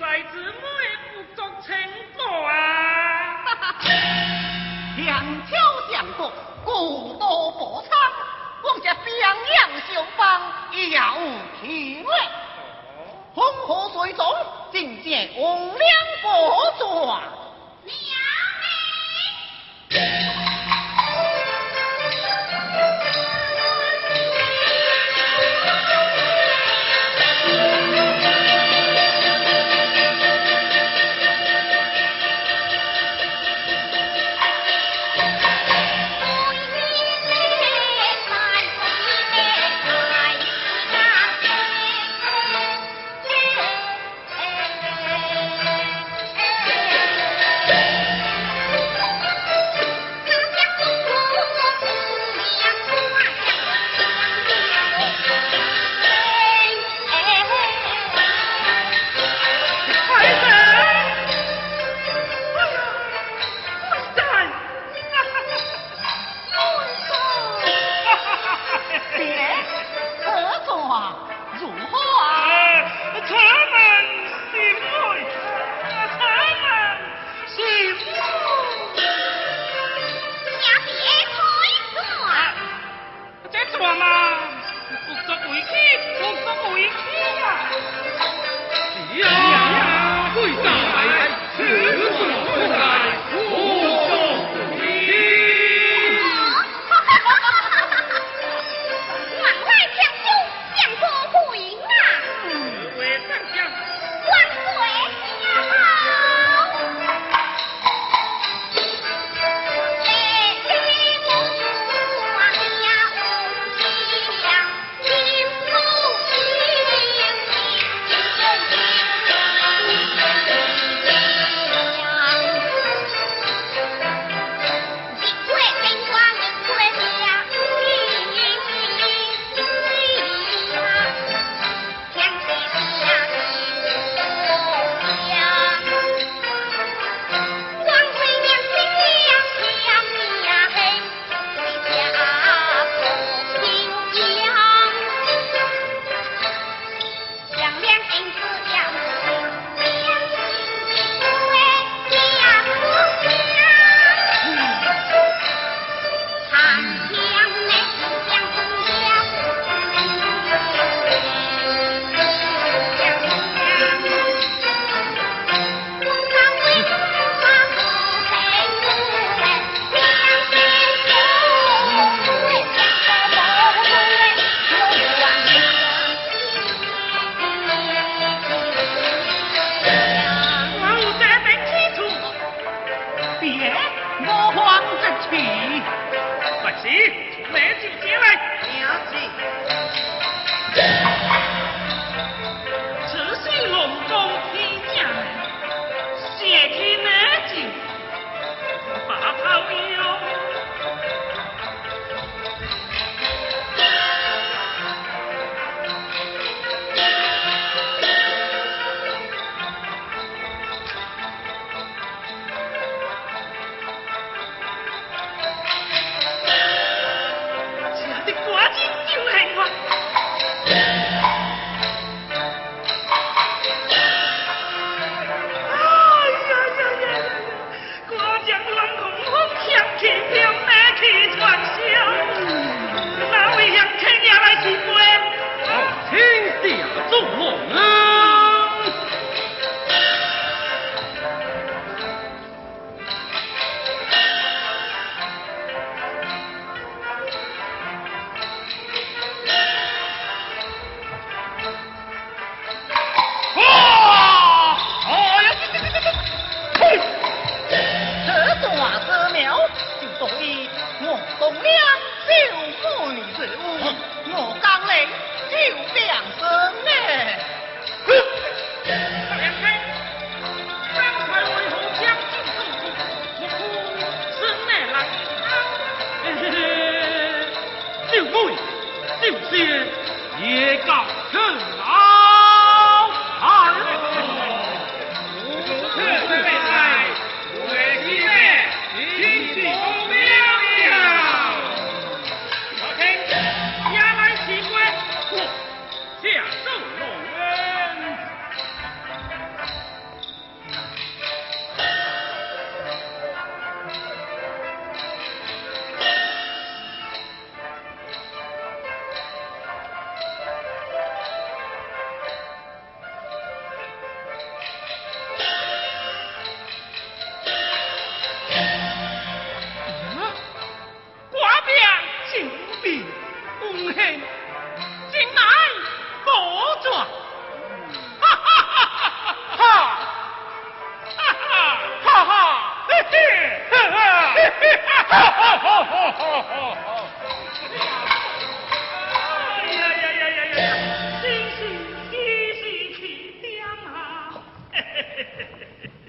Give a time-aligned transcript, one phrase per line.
[0.00, 0.52] 才子妹
[1.12, 1.78] 不足千
[2.16, 3.44] 个啊！
[4.96, 5.50] 梁超
[5.92, 6.32] 上路，
[6.64, 7.90] 故多波折，
[8.64, 10.40] 王家榜样秀坊
[10.72, 11.18] 一摇
[11.60, 12.14] 平味，
[13.34, 14.24] 黄河水中
[14.72, 15.78] 尽见红娘
[16.22, 17.20] 婆作
[17.84, 17.94] 娘。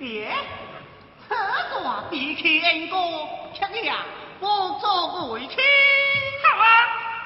[0.02, 0.34] 别，
[1.28, 2.98] 此段比起恩哥，
[3.54, 3.94] 却也
[4.40, 4.48] 不
[4.80, 5.56] 足为奇。
[6.42, 6.66] 好啊，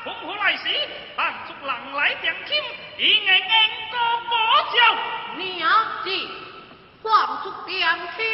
[0.04, 0.68] 风和来时，
[1.16, 2.58] 汉族人来定亲，
[2.98, 3.48] 以为恩
[3.90, 3.98] 哥
[4.30, 4.36] 保
[4.76, 4.80] 佑。
[5.38, 5.72] 娘
[6.04, 6.10] 子，
[7.02, 7.08] 汉
[7.44, 7.80] 族定
[8.18, 8.26] 亲。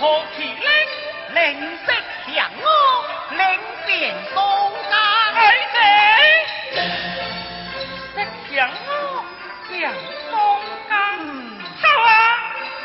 [0.00, 0.54] 何其令，
[1.34, 1.92] 领色
[2.34, 2.64] 降我，
[3.36, 3.44] 领
[3.86, 3.90] 兵
[4.34, 4.38] 东
[4.88, 4.96] 家
[5.36, 5.38] 儿
[5.74, 5.76] 色。
[8.50, 8.56] 降
[8.88, 8.90] 我，
[9.68, 9.76] 降
[10.30, 10.34] 东
[10.88, 10.90] 家。
[11.82, 12.10] 好啊，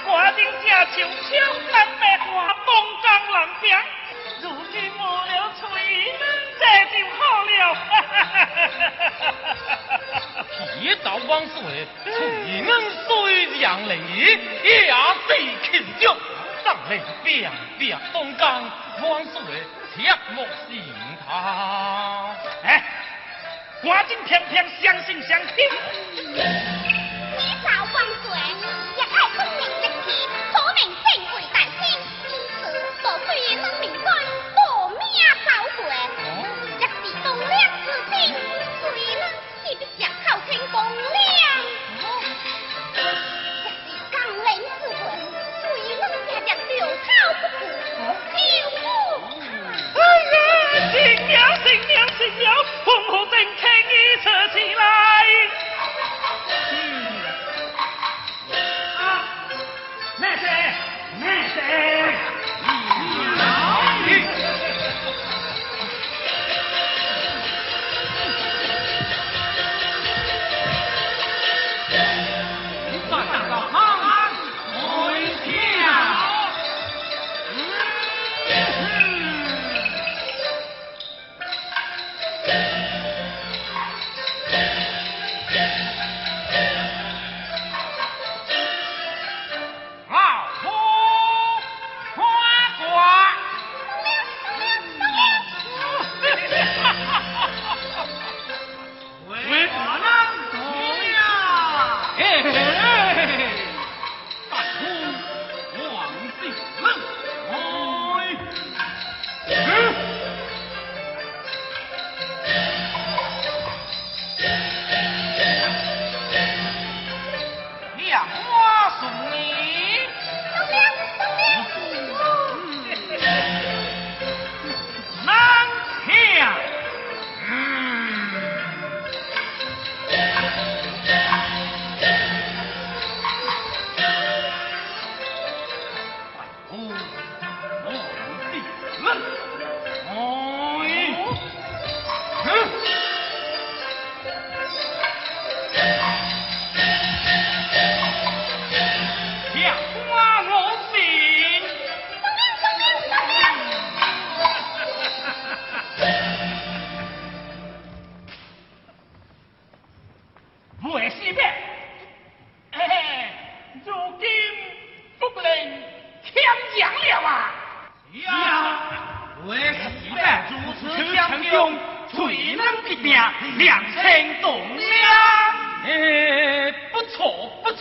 [0.05, 1.07] 我定家就出
[1.71, 2.27] 门卖花，
[2.65, 2.69] 东
[3.01, 3.65] 张南边。
[4.41, 6.19] 如今没了炊烟，
[6.59, 7.49] 这就好了。
[10.81, 11.55] 一道晚上，
[12.05, 12.07] 炊
[12.51, 12.59] 烟
[13.07, 13.07] 虽
[13.61, 13.91] 长，里
[14.63, 14.67] 也
[15.27, 15.29] 是。
[16.89, 17.49] 来，兵
[17.79, 18.63] 兵东江，
[18.99, 19.63] 番薯嘞
[19.95, 20.83] 切莫心
[21.25, 21.27] 疼。
[22.63, 22.83] 哎，
[23.81, 27.04] 我真偏偏相信相信。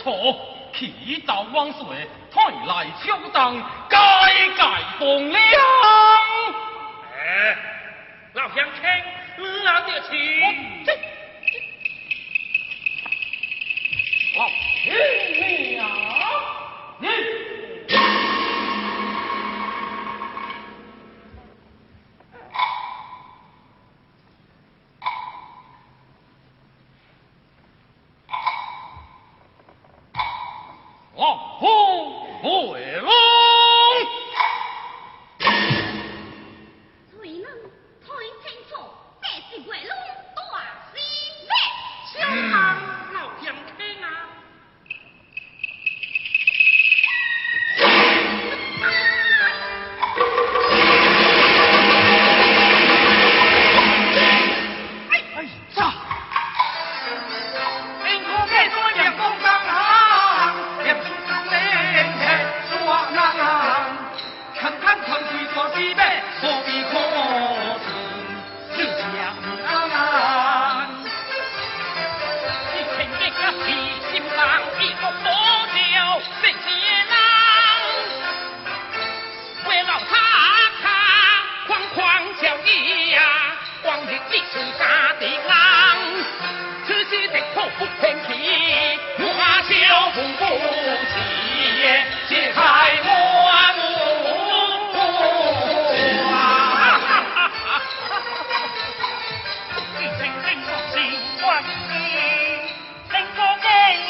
[0.05, 0.13] 错，
[0.71, 1.83] 祈祷万岁，
[2.31, 3.97] 台来秋灯，街
[4.55, 4.61] 街
[4.99, 5.41] 风凉。
[7.17, 7.57] 哎，
[8.33, 8.83] 老乡亲，
[9.63, 10.13] 那就请。
[14.37, 14.47] 老
[14.83, 14.87] 乡，
[16.99, 17.34] 你。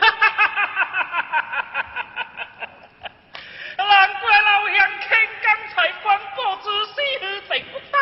[0.00, 0.46] 哈哈哈
[3.76, 5.08] 难怪老乡听
[5.42, 6.94] 刚才广播之事
[7.50, 7.94] 并不当，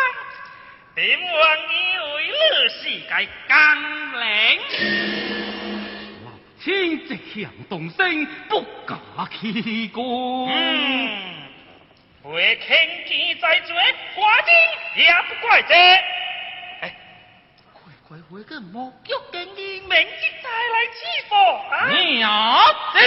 [0.94, 1.00] 定
[1.32, 1.36] 王
[1.68, 1.74] 以
[2.14, 2.34] 为你
[2.68, 3.12] 是个
[3.48, 3.54] 刚
[4.20, 4.24] 令。
[6.24, 6.26] 老
[6.62, 6.64] 天
[7.06, 7.36] 直向
[7.68, 8.52] 动身，不
[8.88, 8.90] 假
[9.32, 10.48] 欺功。
[10.50, 10.54] 嗯，
[12.24, 13.76] 为天机在做，
[14.14, 14.52] 花金。
[14.96, 16.15] 也不怪这，哎，快快回
[18.46, 21.34] 个木脚跟你，明日再来欺负。
[22.14, 22.30] 娘
[22.92, 22.98] 子，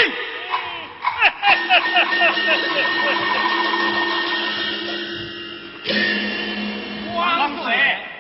[7.16, 7.18] 王
[7.64, 7.66] 岁，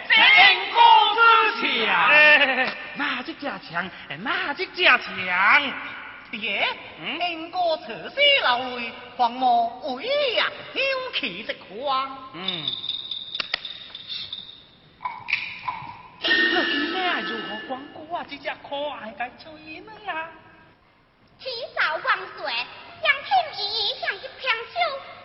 [0.08, 0.18] 天
[0.74, 0.80] 高
[1.60, 1.92] 之强，
[2.96, 3.90] 哪只家强？
[4.24, 5.06] 哪只家强？
[6.32, 6.66] 爹，
[7.18, 10.06] 天哥侧西老位，黄毛为
[10.36, 10.80] 呀，休
[11.20, 12.18] 气之狂。
[12.34, 12.64] 嗯。
[17.70, 18.26] 光顾啊？
[18.28, 19.52] 这只可爱的嘴
[19.82, 20.32] 呢啊？
[21.38, 22.52] 七少万岁，
[23.00, 24.76] 相亲意义像一片手，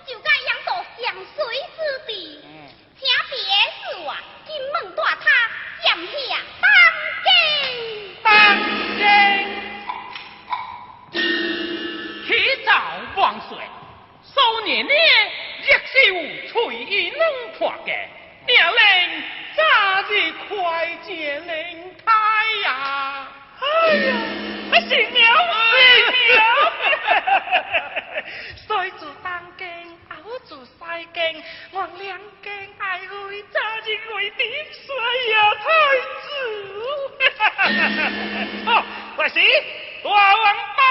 [0.07, 1.37] 就该养到相随
[1.75, 2.45] 之地。
[2.45, 2.69] 嗯，
[3.01, 3.35] 请别
[3.73, 4.15] 是我
[4.47, 5.25] 金门大塔
[5.83, 6.13] 降下
[6.61, 6.69] 当
[7.25, 7.27] 今。
[8.23, 8.31] 当
[8.99, 9.01] 今。
[12.27, 12.29] 七
[12.67, 12.69] 少
[13.17, 13.57] 万岁，
[14.23, 14.93] 少年呢，
[15.63, 16.53] 一手翠
[16.85, 17.23] 衣能
[17.59, 17.91] 破的，
[18.47, 18.77] 命令。
[19.57, 19.63] 早
[20.11, 20.13] 日
[20.49, 20.51] 快
[21.07, 21.94] 见灵台
[22.63, 23.29] 呀！
[23.61, 24.09] 哎呀，
[24.81, 25.23] 新娘
[25.71, 25.77] 新
[26.31, 26.37] 娘，
[28.67, 29.27] 岁 住当
[29.59, 29.65] 京，
[30.23, 30.71] 后住西
[31.13, 31.21] 京，
[31.73, 34.87] 我两京爱会早日为你衰
[35.33, 35.65] 呀，太
[36.23, 36.27] 子！
[38.67, 38.69] 哦，
[39.17, 39.35] 我是
[40.03, 40.45] 大王
[40.77, 40.85] 当